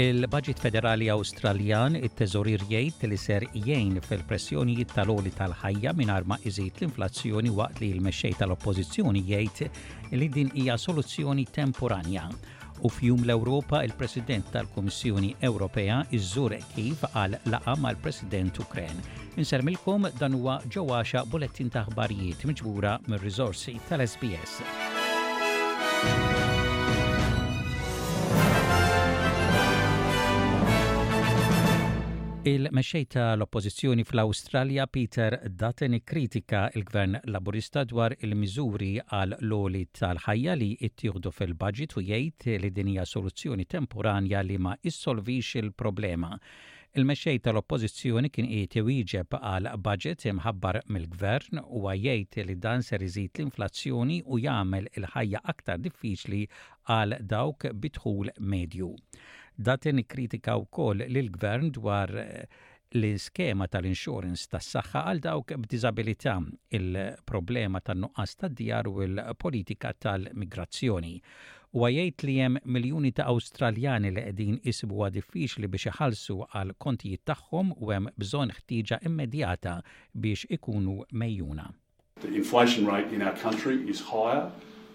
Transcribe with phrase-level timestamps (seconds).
[0.00, 7.50] Il-Budget Federali Awstraljan it-teżorir jgħid li ser jgħin fil-pressjonijiet tal-oli tal-ħajja mingħajr ma iżid l-inflazzjoni
[7.52, 9.68] waqt li l-mexxej tal-Oppożizzjoni jgħid
[10.16, 12.24] li din hija soluzzjoni temporanja.
[12.80, 18.96] U fjum l-Ewropa il-President tal komissjoni Ewropea iżżur kif għal laqa mal-President Ukren.
[19.36, 26.49] Insermilkom dan huwa ġewwaxa bulettin ta' ħbarijiet miġbura mir-riżorsi tal-SBS.
[32.50, 41.30] Il-mexxejta l-oppożizzjoni fl-Awstralja Peter Dutton kritika il-gvern laburista dwar il-miżuri għal loli tal-ħajja li jittieħdu
[41.36, 46.32] fil-budget u jgħid li din hija soluzzjoni temporanja li ma issolvix il-problema.
[46.98, 53.36] Il-mexxej tal-oppożizzjoni kien qiegħed iwieġeb għal budget imħabbar mill-gvern u jgħid li dan ser iżid
[53.44, 56.42] l-inflazzjoni u jagħmel il-ħajja aktar diffiċli
[56.98, 58.90] għal dawk bitħul medju.
[59.60, 62.48] Daten kritika wkoll l gvern dwar eh,
[62.96, 66.38] l-iskema tal-insurance tas saħħa għal dawk b'diżabilità,
[66.78, 71.12] il-problema tan-nuqqas tad-djar u l-politika tal-migrazzjoni.
[71.76, 77.26] U għajt li jem miljoni ta' Awstraljani li qegħdin isbu diffiċli biex iħallsu għal kontijiet
[77.28, 79.76] tagħhom u hemm bżonn ħtieġa immedjata
[80.16, 81.68] biex ikunu mejjuna.
[82.24, 84.48] The inflation rate in our country is higher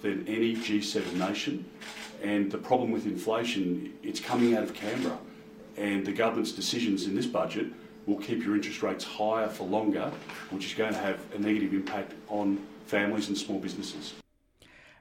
[0.00, 1.64] than any G7 nation.
[2.22, 5.18] And the problem with inflation, it's coming out of Canberra.
[5.76, 7.66] And the government's decisions in this budget
[8.06, 10.10] will keep your interest rates higher for longer,
[10.50, 14.14] which is going to have a negative impact on families and small businesses.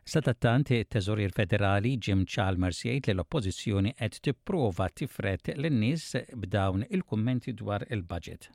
[0.06, 7.84] S'adattante it-Teżorir Federali Jim Chalmers jgħid li l-Oppożizzjoni qed tipprova tifret lin-nies b'dawn il-kummenti dwar
[7.94, 8.50] il-budget.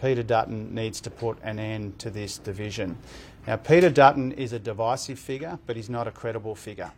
[0.00, 2.98] Peter Dutton needs to put an end to this division.
[3.46, 6.90] Now, Peter Dutton is a divisive figure, but he's not a credible figure.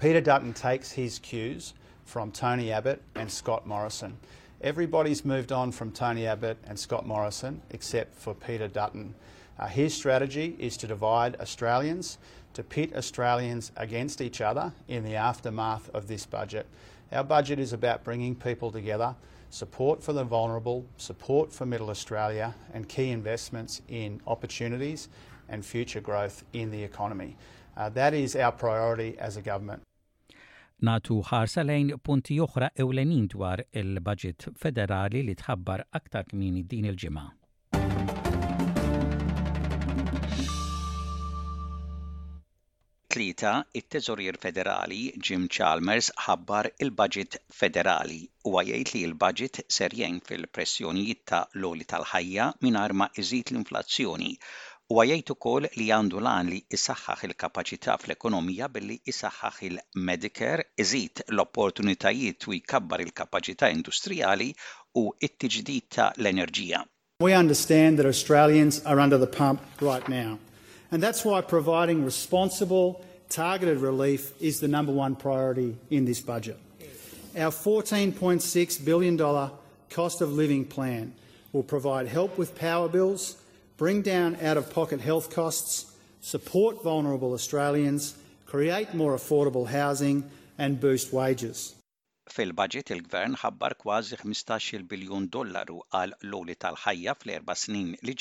[0.00, 1.72] Peter Dutton takes his cues
[2.04, 4.16] from Tony Abbott and Scott Morrison.
[4.62, 9.14] Everybody's moved on from Tony Abbott and Scott Morrison except for Peter Dutton.
[9.58, 12.18] Uh, his strategy is to divide Australians,
[12.54, 16.66] to pit Australians against each other in the aftermath of this budget.
[17.12, 19.14] Our budget is about bringing people together
[19.50, 25.08] support for the vulnerable, support for Middle Australia, and key investments in opportunities
[25.48, 27.36] and future growth in the economy.
[27.76, 29.82] Uh, that is our priority as a government.
[30.88, 37.26] natu ħarsa lejn punti oħra ewlenin dwar il-budget federali li tħabbar aktar kmini din il-ġimgħa.
[43.12, 49.90] Tlieta it-Teżorier Federali Jim Chalmers ħabbar il-budget federali u jgħid li l-budget ser
[50.28, 54.30] fil pressjonijiet ta' l-oli tal-ħajja mingħajr ma iżid l-inflazzjoni
[54.94, 62.46] u jgħid ukoll li għandu lan li isaxħax il-kapaċità fl-ekonomija billi isaxħax il-Medicare, iżid l-opportunitajiet
[62.46, 64.52] u jkabbar il-kapaċità industrijali
[65.02, 66.84] u it-tiġdid ta' l-enerġija.
[67.26, 70.38] We understand that Australians are under the pump right now.
[70.92, 76.58] And that's why providing responsible, targeted relief is the number one priority in this budget.
[77.36, 79.16] Our $14.6 billion
[79.88, 81.12] cost of living plan
[81.52, 83.36] will provide help with power bills,
[83.76, 90.28] bring down out-of-pocket health costs, support vulnerable Australians, create more affordable housing
[90.58, 91.74] and boost wages.
[92.36, 98.14] Fil-budget il-gvern ħabbar kważi 15 biljun dollaru għal l-oli tal-ħajja fl-erba' snin li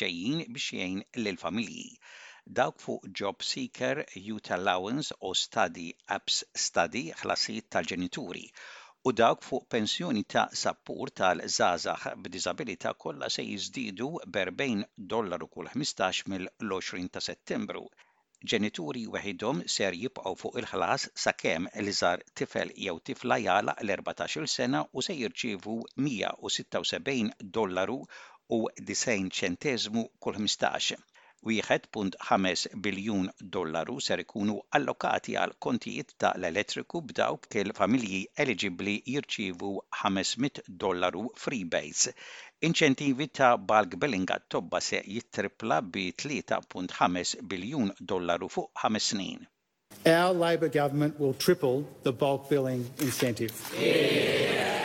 [2.49, 8.43] Dawk fuq Job Seeker, Youth Allowance u Study Apps Study ħlasijiet tal-ġenituri
[9.03, 14.85] u dawk fuq pensjoni ta' sappur tal-żazax b'diżabilità kollha se jiżdiedu b'40
[15.15, 17.83] dollaru kull 15 mill-20 ta' Settembru.
[18.53, 24.85] Ġenituri weħidhom ser jibqgħu fuq il-ħlas sakemm li żar tifel jew tifla jala l-14 sena
[24.93, 25.75] u se jirċievu
[26.07, 31.03] 176 dollaru u 90 ċentesmu kull 15.
[31.45, 39.71] 1.5 biljun dollaru ser ikunu allokati għal kontijiet ta' l-elettriku b'dawk il familji eligibli jirċivu
[40.03, 42.11] 500 dollaru free base.
[42.69, 49.47] Inċentivi ta' Balk billinga tobba se jittripla bi 3.5 biljun dollaru fuq 5 snin.
[50.05, 53.55] Our Labour government will triple the bulk billing incentive.
[53.79, 54.78] Yeah.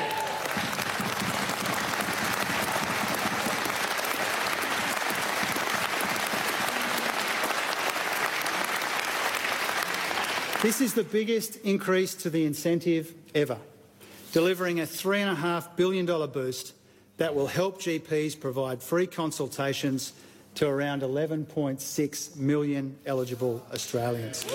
[10.64, 13.58] This is the biggest increase to the incentive ever,
[14.32, 16.72] delivering a $3.5 billion boost
[17.18, 20.14] that will help GPs provide free consultations
[20.54, 24.46] to around 11.6 million eligible Australians.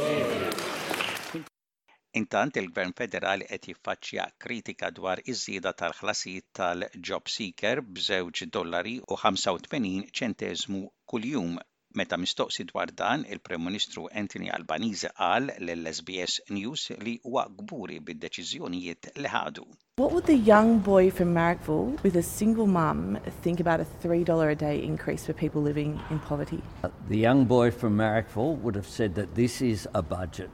[2.17, 10.09] Intant il-Gvern Federali qed jiffaċċja kritika dwar iż-żieda tal-ħlasijiet tal-job seeker b'żewġ dollari u 85
[10.21, 11.61] ċentesmu kuljum
[11.95, 19.09] Meta mistoqsi dwar dan, il-Prem Ministru Anthony Albanese qal lill-SBS News li huwa gburi bid-deċiżjonijiet
[19.17, 19.63] li ħadu.
[19.97, 24.51] What would the young boy from Marrickville with a single mum think about a $3
[24.51, 26.61] a day increase for people living in poverty?
[27.07, 30.51] The young boy from Marrickville would have said that this is a budget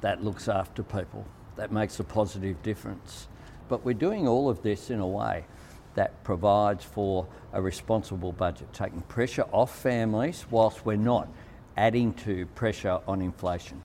[0.00, 1.26] that looks after people,
[1.56, 3.26] that makes a positive difference.
[3.68, 5.44] But we're doing all of this in a way
[5.98, 7.26] that provides for
[7.58, 11.26] a responsible budget, taking pressure off families whilst we're not
[11.76, 13.78] adding to pressure on inflation.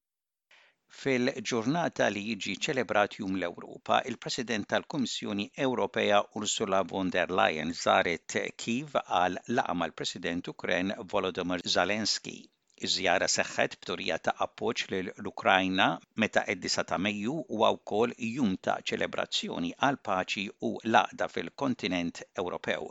[1.03, 8.97] Fil-ġurnata li jiġi ċelebrat jum l-Ewropa, il-President tal-Kummissjoni Ewropea Ursula von der Leyen zaret Kiev
[9.03, 12.37] għal laqma l-President Ukren Volodymyr Zelensky.
[12.85, 15.83] Iż-żjara seħħet b'turija ta' appoġġ lill ukrajna
[16.23, 22.19] meta qed disa ta' Mejju u wkoll jum ta' ċelebrazzjoni għal paċi u laqda fil-kontinent
[22.43, 22.89] Ewropew.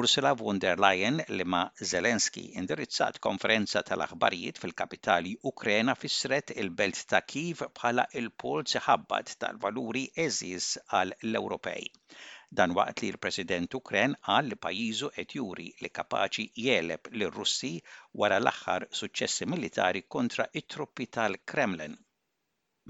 [0.00, 1.60] Ursula von der Leyen li ma
[1.92, 10.70] Zelenski indirizzat konferenza tal-aħbarijiet fil-kapitali Ukrena fissret il-belt ta' Kiev bħala il-pol ħabbat tal-valuri eżis
[10.88, 11.90] għal l-Ewropej
[12.58, 17.70] dan waqt li l-President Ukren qal li pajjiżu qed juri li kapaċi jeleb l russi
[18.22, 21.94] wara l-aħħar suċċessi militari kontra it-truppi tal-Kremlin.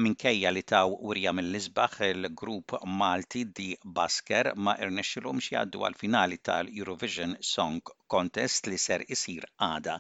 [0.05, 3.69] Minkejja li taw urja mill-isbaħ il-grupp Malti di
[3.99, 7.79] Basker ma irnexxilhom jgħaddu għal-finali tal-Eurovision Song
[8.17, 9.99] Contest li ser isir għada.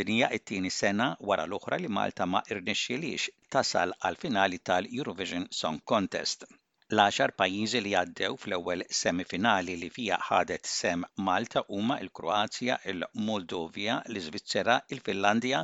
[0.00, 6.48] Din hija t-tieni sena wara l-oħra li Malta ma irnexxilix tasal għal-finali tal-Eurovision Song Contest
[6.92, 13.94] l 10 pajjiżi li għaddew fl-ewwel semifinali li fija ħadet sem Malta huma il-Kroazja, il-Moldovja,
[14.10, 15.62] l-Iżvizzera, il-Finlandja,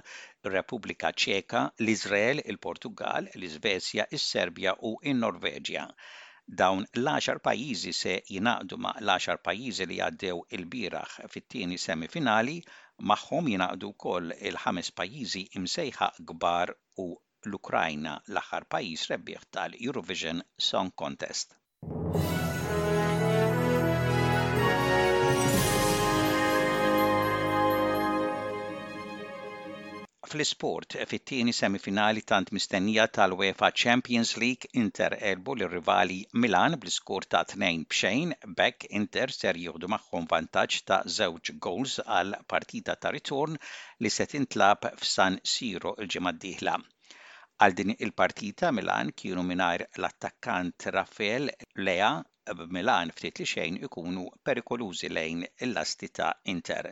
[0.49, 5.85] ir-Repubblika Ċeka, l-Iżrael, il-Portugal, l-Iżvezja, is-Serbja u in-Norveġja.
[6.63, 12.57] Dawn l-10 pajjiżi se jingħaqdu ma' l-10 pajjiżi li għaddew il-biraħ fit-tieni semifinali
[13.13, 16.73] magħhom jingħaqdu wkoll il-ħames pajjiżi imsejħa kbar
[17.07, 17.13] u
[17.49, 21.57] l-Ukrajna l-aħħar pajjiż rebbieħ tal-Eurovision Song Contest.
[30.31, 37.41] fl-isport fit-tieni semifinali tant mistennija tal-UEFA Champions League Inter elbu l rivali Milan bl-iskur ta'
[37.55, 43.59] 2 bxejn, Beck Inter ser jieħdu magħhom vantaġġ ta' żewġ goals għal partita ta' ritorn
[44.05, 46.79] li se tintlab f'San Siro il-ġimgħa d-dieħla.
[47.61, 51.51] Għal din il-partita Milan kienu minar l-attakkant Rafael
[51.89, 52.07] Lea
[52.77, 56.89] Milan ftit li xejn ikunu perikolużi lejn il-lasti ta' Inter.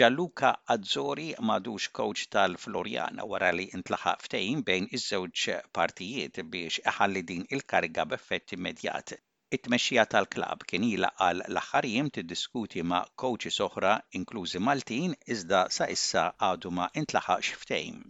[0.00, 5.44] Gianluca Azzori madux coach tal-Floriana wara li intlaħa ftejn bejn iż-żewġ
[5.80, 9.12] partijiet biex iħalli din il-karga b'effett immedjat.
[9.58, 15.90] It-tmexxija tal-klab kien ila għal l-aħħar jiem tiddiskuti ma' coaches oħra inklużi Maltin iżda sa
[15.98, 18.02] issa għadu ma intlaħa ftejn.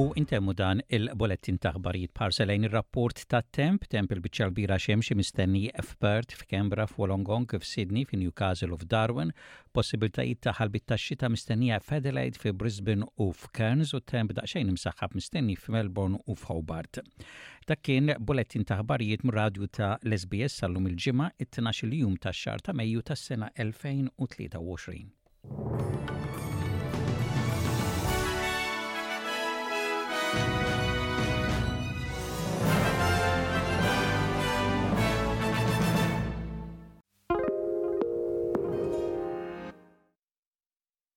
[0.00, 6.32] U intemmu dan il-bolettin taħbarijiet parselejn il-rapport ta' temp, temp il-bicċa kbira xemxie mistenni f'Perth,
[6.38, 9.30] f'Kembra, f'Wolongong, f'Sydney, f'Newcastle u f'Darwin,
[9.76, 15.56] possibiltajiet ta' ħalbit ta' xita mistennija f'Adelaide, f'Brisbane u f'Kerns, u temp xejn imsaħħab mistenni
[15.60, 17.02] f'Melbourne u f'Hobart.
[17.68, 23.04] Ta' kien bolettin taħbarijiet mir-radju ta' l-SBS sal-lum il-ġimma, it-12 jum ta' xar ta' Mejju
[23.10, 25.99] tas-sena 2023.